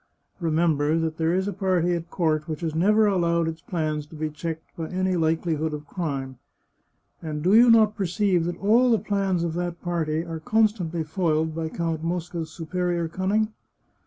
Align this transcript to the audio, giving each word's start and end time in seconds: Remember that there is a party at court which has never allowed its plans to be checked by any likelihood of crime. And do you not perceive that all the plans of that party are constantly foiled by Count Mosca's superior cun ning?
Remember 0.39 0.97
that 0.97 1.17
there 1.17 1.31
is 1.35 1.47
a 1.47 1.53
party 1.53 1.93
at 1.93 2.09
court 2.09 2.47
which 2.47 2.61
has 2.61 2.73
never 2.73 3.05
allowed 3.05 3.47
its 3.47 3.61
plans 3.61 4.07
to 4.07 4.15
be 4.15 4.31
checked 4.31 4.75
by 4.75 4.87
any 4.89 5.15
likelihood 5.15 5.75
of 5.75 5.85
crime. 5.85 6.39
And 7.21 7.43
do 7.43 7.53
you 7.53 7.69
not 7.69 7.95
perceive 7.97 8.45
that 8.45 8.57
all 8.57 8.89
the 8.89 8.97
plans 8.97 9.43
of 9.43 9.53
that 9.53 9.79
party 9.83 10.25
are 10.25 10.39
constantly 10.39 11.03
foiled 11.03 11.53
by 11.53 11.69
Count 11.69 12.03
Mosca's 12.03 12.49
superior 12.49 13.07
cun 13.07 13.29
ning? 13.29 13.53